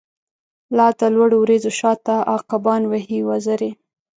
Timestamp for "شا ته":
1.79-2.15